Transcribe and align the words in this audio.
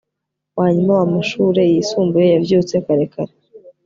wanyuma 0.57 0.91
wa 0.99 1.05
Mashure 1.13 1.61
yisumbuye 1.71 2.25
…………Yavyutse 2.31 2.75
kare 2.85 3.05
kare 3.13 3.33